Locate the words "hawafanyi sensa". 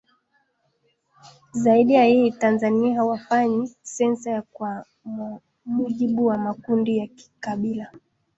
2.95-4.31